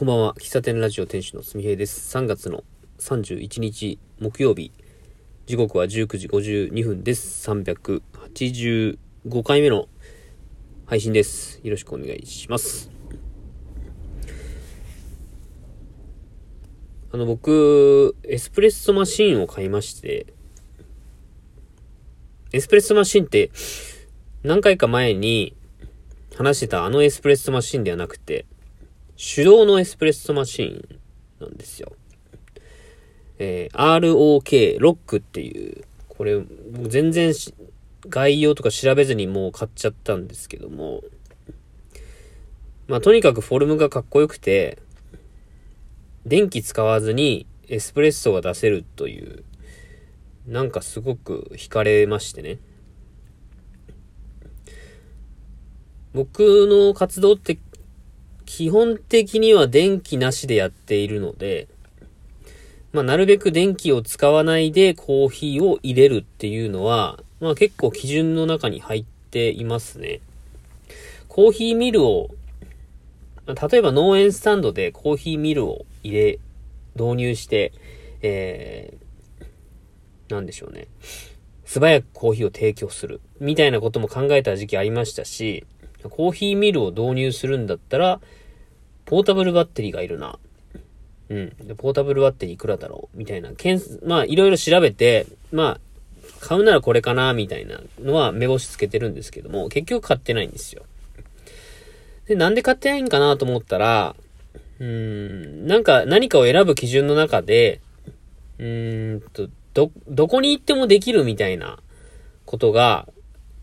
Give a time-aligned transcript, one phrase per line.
[0.00, 0.34] こんばんは。
[0.40, 2.16] 喫茶店ラジオ店主のすみへいです。
[2.16, 2.64] 3月の
[3.00, 4.72] 31日木曜日。
[5.44, 7.46] 時刻は19時52分です。
[7.50, 8.96] 385
[9.44, 9.88] 回目の
[10.86, 11.60] 配信です。
[11.62, 12.90] よろしくお願いします。
[17.12, 20.32] あの、僕、エスプレッソマシーンを買いまして、
[22.54, 23.50] エスプレッソマシーンって、
[24.44, 25.54] 何回か前に
[26.38, 28.46] 話してたあのエスプレッソマシーンではなくて、
[29.22, 30.98] 手動のエスプレッソマシン
[31.40, 31.92] なんですよ。
[33.38, 36.40] えー ROK、ロックっていう、これ、
[36.88, 37.52] 全然し
[38.08, 41.02] 概要とか調べずにもう買っちゃったんですけども、
[42.88, 44.78] まあとにかくフォルムがかっこよくて、
[46.24, 49.44] 電気使わずにエスプレッソが出せるという、
[50.46, 52.58] なんかすごく惹かれましてね。
[56.14, 57.58] 僕の活動って
[58.50, 61.68] 基本的には電気なしでやっているので、
[62.92, 70.18] まあ、なるべく電気を使わないでコーヒーを入れるっていうのは、まあ結構基準の中に入っていますね。
[71.28, 72.30] コーヒーミルを、
[73.46, 76.38] ま例えば農園スタンドでコーヒーミルを入れ、
[76.96, 77.72] 導入して、
[78.20, 80.88] えー、なんでしょうね。
[81.64, 83.20] 素早くコーヒーを提供する。
[83.38, 85.64] みたいなことも考えた時期ありましたし、
[86.08, 88.20] コーヒーミルを導入するんだったら、
[89.04, 90.38] ポータブルバッテリーがいるな。
[91.28, 91.48] うん。
[91.66, 93.50] でポータブルバッテリーいくらだろうみたいな。
[93.56, 95.80] けんまあ、いろいろ調べて、まあ、
[96.40, 100.82] 買うならこれかなみたいなのは目星つけてるんですけども、結局買ってないんですよ。
[102.26, 104.14] で、なんで買ってないんかなと思ったら、
[104.78, 107.80] うーん、なんか何かを選ぶ基準の中で、
[108.58, 111.78] うーんと、ど、どこに行ってもできるみたいな
[112.46, 113.08] ことが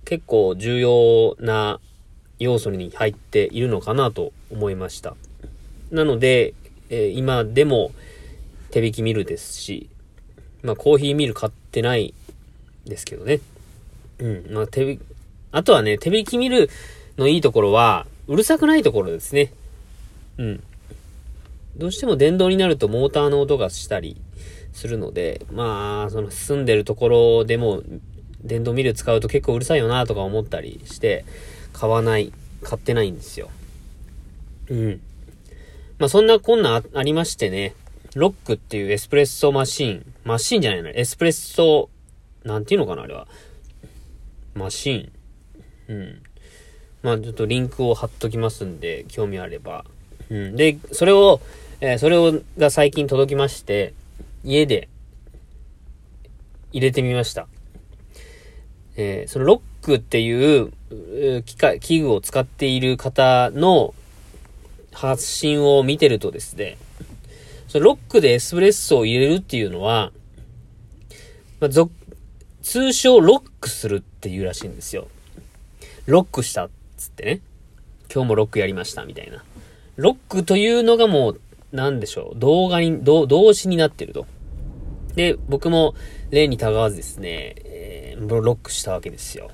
[0.06, 1.80] 結構重要な
[2.40, 5.16] 要素に入っているのかなと思いました。
[5.92, 6.54] なので、
[6.90, 7.92] えー今でも
[8.72, 9.90] 手引きミルですし、
[10.64, 12.14] まあコーヒーミル買ってない
[12.86, 13.40] ですけどね。
[14.20, 14.46] うん。
[14.52, 15.00] まあ手
[15.52, 16.70] あとはね、手引きミル
[17.18, 19.54] のいいところは、うるさくないところですね。
[20.38, 20.64] うん。
[21.78, 24.18] どうしても電動になるとモーターの音がしたり
[24.74, 27.84] するので、まあ、その住んでるところでも
[28.44, 31.24] 電動ミル使うと結構うるさいよなとか思ったりして、
[31.80, 32.34] 買わない、
[32.64, 33.50] 買ってないんですよ。
[34.70, 35.02] うん。
[36.00, 37.76] まあそんなこんなあありましてね、
[38.16, 41.90] ロックっていうエスプレッソマシーン、マシーンじゃないの、エスプレッソ、
[42.44, 43.28] なんていうのかな、あれは。
[44.56, 45.96] マシーン。
[45.96, 46.24] うん。
[47.04, 49.86] まあちょっとリンクを貼っときますんで、興味あれば。
[50.32, 50.56] うん。
[50.56, 51.42] で、それを、
[51.80, 53.94] えーそれを、が最近届きまして、
[54.44, 54.90] 家で
[56.72, 57.48] 入れてみました。
[58.96, 60.74] えーそのロックっていう、
[61.44, 63.94] 機械、器具を使っている方の
[64.92, 66.78] 発信を見てるとですね、
[67.70, 70.12] そのロックでエスプレッソを入れるっていうのは、
[71.62, 71.90] まあ、ぞ
[72.62, 75.08] 通称ロックするっていうらしいんですよ。
[76.06, 77.42] ロックしたっつってね。
[78.14, 79.44] 今日もロックやりましたみたいな。
[79.96, 82.40] ロックというのがもう、なんでしょう。
[82.40, 84.26] 動画に、動動詞になってると。
[85.16, 85.96] で、僕も
[86.30, 89.52] 例にたがわずですね、えーロックしたわけですよ。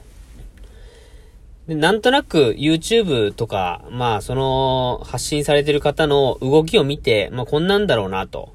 [1.67, 8.53] で、なんとなく YouTube とか、まあその発信されてる方の動きを見て、まあこんなんだろうなと。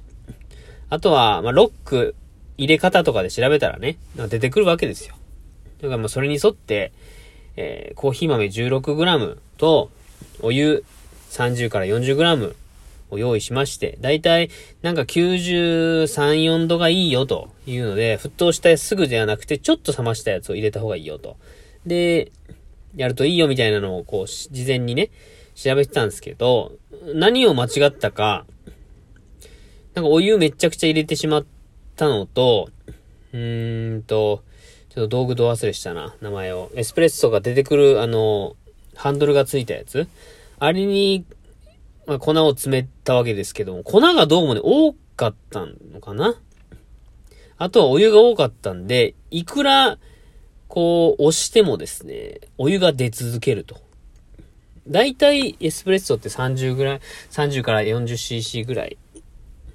[0.91, 2.14] あとは、まあロック
[2.58, 3.96] 入れ方とかで調べたらね、
[4.28, 5.14] 出てくるわけですよ。
[5.80, 6.92] だからまあそれに沿って、
[7.56, 9.90] えーコーヒー豆 16g と
[10.40, 10.84] お湯
[11.30, 12.54] 30から 40g
[13.10, 14.50] を用意しまして、だいたい
[14.82, 16.04] なんか93、
[16.44, 21.36] 4度がいいよというので、沸騰したすぐではなくて、ちょっと冷ましたやつを入れた方がいいよと。
[21.86, 22.32] で、
[22.97, 25.10] やるといいよみたいなのをこう、事前にね、
[25.54, 26.72] 調べてたんですけど、
[27.15, 28.47] 何を間違ったか、
[29.94, 31.47] なんかお湯めちゃくちゃ入れてしまっ
[31.97, 32.71] たのと、
[33.32, 34.43] うーんと、
[34.91, 36.71] ちょっと道具ど忘れしたな、名前を。
[36.75, 38.56] エスプレッソが出てくる、あの、
[38.94, 40.09] ハンドルがついたやつ
[40.59, 41.25] あれに、
[42.06, 46.34] まあ、粉を詰めたわけですけども、粉がどうもね、多かったのかな
[47.58, 49.99] あとはお湯が多かったんで、いくら、
[50.69, 53.81] こう、押してもですね、お湯が出続けると。
[54.87, 57.00] だいたいエスプレッソって30ぐらい、
[57.31, 58.97] 30から 40cc ぐらい、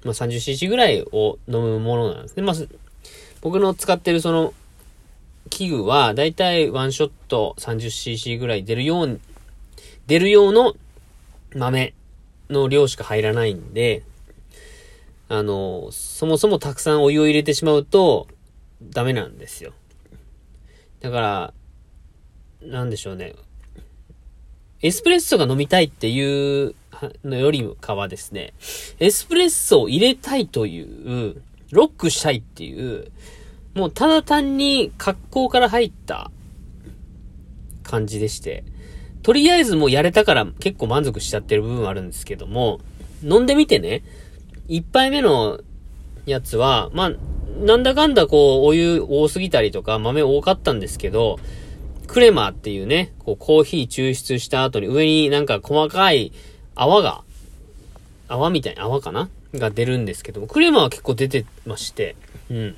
[0.04, 2.42] まあ 30cc ぐらいを飲むものなんですね。
[2.42, 2.56] まあ、
[3.40, 4.54] 僕の使ってるその、
[5.50, 9.20] 器具は、だいたいワンショット 30cc ぐらい出るように、
[10.06, 10.74] 出る用の
[11.54, 11.94] 豆
[12.50, 14.02] の量しか入らないんで、
[15.28, 18.26] あの、そもそもたくさんお湯を入れてしまうと、
[18.82, 19.72] ダメなんですよ。
[21.04, 21.54] だから、
[22.62, 23.34] なんでしょうね。
[24.80, 26.74] エスプレッソが飲みたいっていう
[27.22, 28.54] のよりかはですね、
[29.00, 30.80] エスプレッソを入れたいとい
[31.30, 31.42] う、
[31.72, 33.12] ロックしたいっていう、
[33.74, 36.30] もうただ単に格好から入った
[37.82, 38.64] 感じでして、
[39.22, 42.80] とりあえずもうやれたから結構満足しちゃってる部分はあるんですけども、
[43.22, 44.02] 飲んでみてね、
[44.68, 45.60] 一杯目の
[46.24, 47.12] やつは、まあ、
[47.58, 51.38] なんだかんだこう、お湯多すぎたりとか、豆多かったんですけど、
[52.06, 56.32] クレマっていうね、こう、コーヒー抽出した後に上になんか細かい
[56.74, 57.22] 泡が、
[58.28, 59.28] 泡みたいな泡かな？
[59.54, 62.16] が出るんですけども、クレマは結構出てまして、
[62.50, 62.76] うん。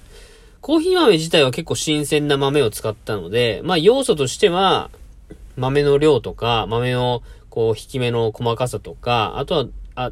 [0.61, 4.91] コーヒー豆自体は結構新鮮な豆を使ったので、まあ要素としては、
[5.57, 10.11] 豆の量とか、豆のこう引き目の細かさとか、あとは、あ、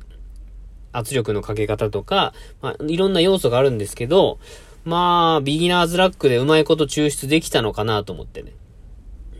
[0.96, 2.32] 圧力のかけ方とか、
[2.62, 4.38] まあいろんな要素があるんですけど、
[4.84, 8.52] まあ、ビギナーズラックでうまいこと抽出できたのかなと思ってね。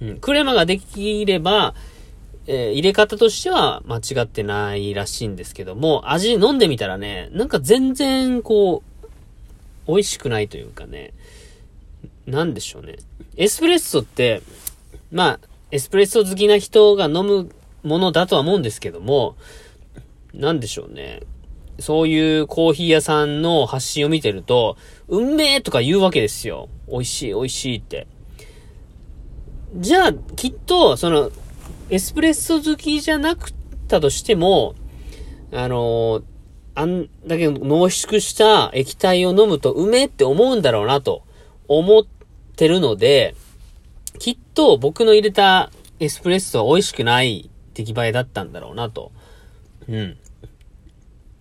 [0.00, 0.18] うん。
[0.18, 1.74] クレマができれば、
[2.46, 11.12] えー、入れ方としては間違ってないらしいんですけども、味飲んでみたらね、なんか全然こう、美味しくないというかね、
[12.26, 12.96] なんでしょうね。
[13.36, 14.42] エスプレッソって、
[15.12, 17.50] まあ、エスプレッソ好きな人が飲む
[17.82, 19.36] ものだとは思うんですけども、
[20.32, 21.20] なんでしょうね。
[21.78, 24.76] そういうコーヒー屋さんの発信を見てると、
[25.08, 26.68] うんめえとか言うわけですよ。
[26.88, 28.06] 美味しい、美味しいって。
[29.76, 31.30] じゃあ、きっと、その、
[31.90, 33.54] エスプレッソ好きじゃなくっ
[33.88, 34.74] たとしても、
[35.52, 36.22] あの
[36.74, 41.22] あんだけ濃縮した液体を飲むとうめえって思うんだろうなと
[41.68, 42.04] 思っ
[42.56, 43.36] てるので、
[44.18, 45.70] きっと僕の入れた
[46.00, 49.12] エスプレッソは美味しくない出来栄えだったんだろうなと。
[49.88, 50.16] うん。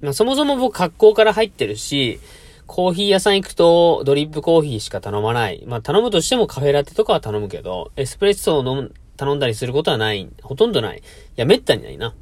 [0.03, 2.19] まあ、そもそも僕格好から入ってるし、
[2.67, 5.63] コーヒー屋さん行くとドリップコーヒーしか頼まない。
[5.65, 10.29] まあ、頼むとしてもカフェラテとかは頼むけど、エスプレッソを飲む、頼んだりすることはない。
[10.41, 10.97] ほとんどない。
[10.97, 11.01] い
[11.37, 12.13] や、めったにないな。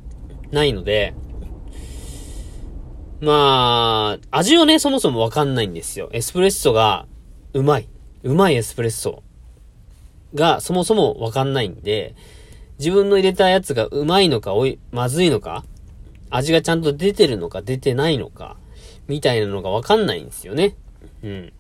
[0.51, 1.13] ないので、
[3.19, 6.09] まあ、味をね、そもそもわかんないんですよ。
[6.11, 7.07] エスプレッソが
[7.53, 7.87] うまい。
[8.23, 9.23] うまいエスプレッソ
[10.35, 12.15] がそもそもわかんないんで、
[12.77, 15.65] 自分の入れたやつがうまいのかおい、まずいのか、
[16.31, 18.57] 味がちゃんと出てるのか出てないのか、
[19.07, 20.75] みたいなのがわかんないんですよね。
[21.23, 21.53] うん。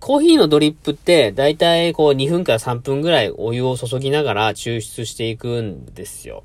[0.00, 6.44] コーヒーのドリップって、だいたいこう2分から3分ぐらいお湯を注ぎながら抽出していくんですよ。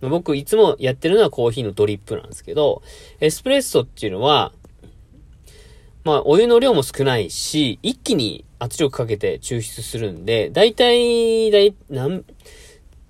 [0.00, 2.82] 僕いつもやってるのはコーヒーのドリップなんですけど、
[3.20, 4.52] エスプレッソっていうのは、
[6.04, 12.24] まあお湯の量も少ないし、一気に圧力かけて抽出するんで、だいたい、だい、何、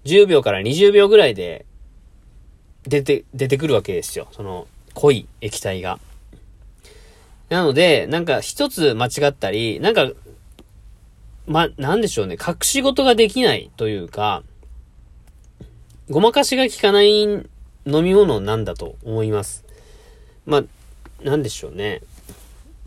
[0.04, 1.66] 10秒から20秒ぐらいで
[2.88, 4.28] 出て、出てくるわけですよ。
[4.32, 6.00] その濃い液体が。
[7.48, 10.10] なので、なんか一つ間違ったり、なんか、
[11.46, 14.42] ま、なんでしょうね、隠し事ができないというか、
[16.10, 17.46] ごまかしが効かない飲
[17.86, 19.64] み物なんだと思います。
[20.46, 20.64] まあ、
[21.22, 22.00] なんでしょうね。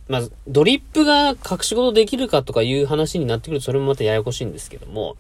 [0.08, 5.16] まあ、ドリップが隠し事できるかとかいう話になってくるとそれもまたややこしいんですけども、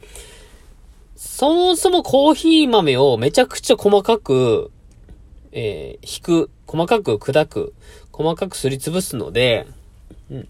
[1.23, 4.71] そもそもコーヒー豆をめちゃくちゃ細かく、
[5.51, 7.75] えー、引く、細かく砕く、
[8.11, 9.67] 細かくすりつぶすので、
[10.31, 10.47] うん、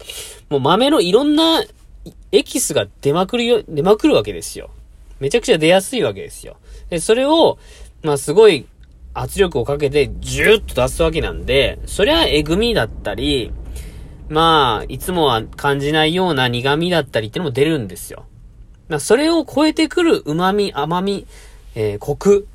[0.49, 1.61] もう豆のいろんな
[2.31, 4.69] エキスが出まくるよ、出まくるわけですよ。
[5.19, 6.55] めちゃくちゃ出やすいわけですよ。
[6.89, 7.59] で、それを、
[8.01, 8.65] まあ、すごい
[9.13, 13.51] 圧力をかけてジューッと出すわけなんで、そりゃえぐみだったり、
[14.29, 18.25] まあ、いつもは感じないような苦味だったりってのも出るんですよ。
[18.91, 21.25] ま、それを超えてくる旨味、甘み、
[21.75, 22.47] えー、コク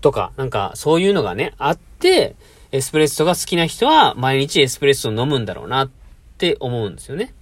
[0.00, 2.34] とか、なんか、そういうのがね、あって、
[2.72, 5.90] エスプレッソが好きな人は毎日エスプレッソを飲むんだろうなっ
[6.38, 7.34] て思うんですよね。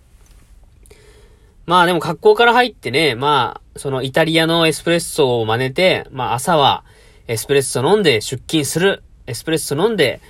[1.66, 6.82] まあでも格好から入ってね、まあ、そのイタリアのエスプレッソを真似て、まあ朝は
[7.28, 9.04] エスプレッソ飲んで出勤する。
[9.28, 10.20] エスプレッソ飲んで、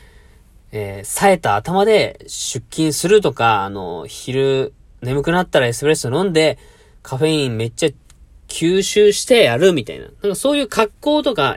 [0.71, 6.59] えー、冴えた頭で出勤するとか、あの、昼眠くなったらエスプレッソ飲んで、
[7.03, 7.89] カフェインめっちゃ
[8.49, 10.07] 吸収してやるみたいな。
[10.07, 11.57] なんかそういう格好とか、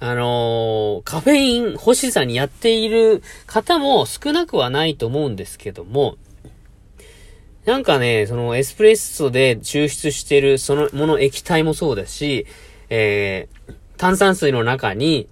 [0.00, 6.16] あのー、カフェイン欲しさにやっている方も少なくはないと思うんですけども、
[7.64, 12.46] なんかね、そのエスプレッソで抽出してるそのもの液体もそうだし、
[12.90, 15.28] えー、炭酸水の中に、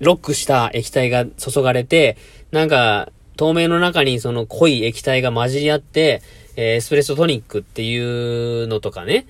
[0.00, 2.18] ロックした液体が注がれて、
[2.50, 6.22] なんか、透明の中にその濃い液体が混じり合って、
[6.56, 9.26] えー、エスプレッソトニックっていうのとかね、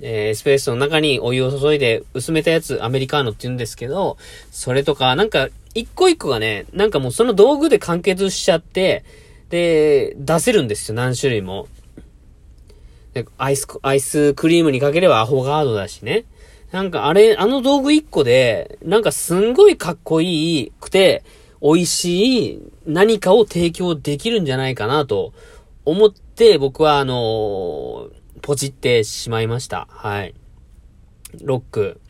[0.00, 4.16] え、エスプレッソの中にお湯を注いで薄めたやつ、アメリカーノって言うんですけど、
[4.50, 9.04] それとか、なんか、一個一個がね、なんかもうその道具で完結しちゃって、
[9.50, 11.68] で、出せるんですよ、何種類も。
[13.38, 16.24] アイス、アイスクリームにかければアホガードだしね。
[16.72, 21.22] なんかあれ、あの道具一個で、なんかすんごいかっこいいくて、
[21.62, 25.32] 美味しい何かを提供できるんじゃないかなと
[25.86, 26.12] 思っ
[26.58, 28.10] 僕はあの
[28.42, 29.88] ポチってしまいました。
[29.90, 30.34] はい。
[31.42, 32.00] ロック。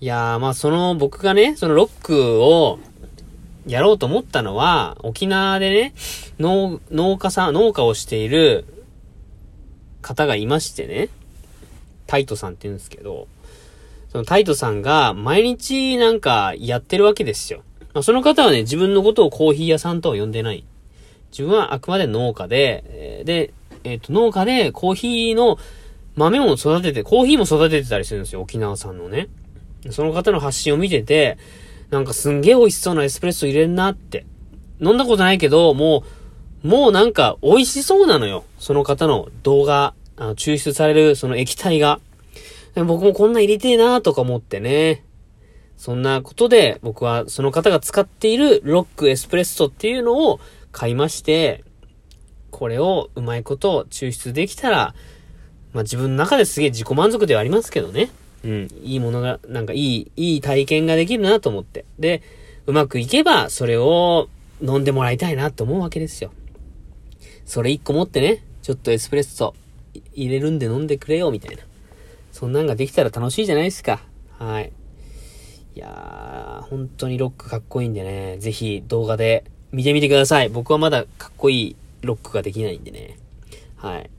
[0.00, 2.80] いやー、まあその僕がね、そのロックを
[3.66, 5.94] やろうと思ったのは、沖縄でね、
[6.40, 8.64] 農、農家さん、農家をしている
[10.00, 11.08] 方がいましてね、
[12.08, 13.28] タイトさんって言うんですけど、
[14.08, 17.62] そのタイトさんが毎日なんかやってるわけですよ。
[17.94, 20.64] まあ、その方はね、自分のことをコーヒー屋さんとは呼んでない。
[21.32, 23.52] 自分はあくまで農家で、で、
[23.84, 25.58] えっ、ー、と、農家でコーヒーの
[26.14, 29.28] 豆も育てて、コーヒーも育ててたりするんですよ、沖縄産のね。
[29.90, 31.38] その方の発信を見てて、
[31.90, 34.26] なんかすんげえ美味しそうなエスプレッソ入れんなって。
[34.80, 36.04] 飲んだことないけど、も
[36.64, 38.44] う、もうなんか美味しそうなのよ。
[38.58, 42.00] その方の動画、あの抽出されるその液体が。
[42.74, 45.04] 僕もこんな入れてえなとか思ってね。
[45.76, 50.38] そんなことで僕はその方が使っているロックエスプレッソっていうのを
[50.72, 51.64] 買いまして、
[52.50, 54.94] これをうまいこと抽出できたら、
[55.72, 58.10] まあ自分の中ですげえ自己満足ではありますけどね。
[58.44, 61.84] うん、いいものが、なんかいい、いい体験ができるなと思って。
[61.98, 62.22] で、
[62.66, 64.28] うまくいけば、それを
[64.60, 66.32] 飲んでもらいたいなと思うわけですよ。
[67.44, 69.54] それ一個持ってね、ちょっとエスプレッソ
[70.14, 71.62] 入れるんで飲んでくれよ、みたいな。
[72.32, 74.02] そんなんができたら楽しいじゃないですか。
[74.38, 74.72] はい。
[75.74, 80.48] いやー、本当にロックかっこいいんでね、ぜひ動画で見てみてください。
[80.48, 83.18] 僕はまだかっこいいロックができないんでね。
[83.76, 84.10] はい。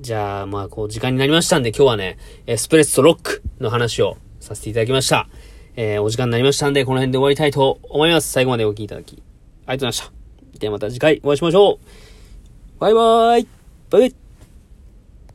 [0.00, 5.28] じゃあ、まあ、こう、時間になりましたんで、今日はね、エスプレッソロックの話をさせていただきました。
[5.76, 8.30] えー、お時間になりましたんで、この辺で終わりたいと思います。
[8.30, 9.22] 最後までお聴きいただき、ありが
[9.66, 10.58] とうございました。
[10.58, 12.80] ではまた次回お会いしましょう。
[12.80, 13.48] バイバーイ
[13.90, 14.23] バイバイ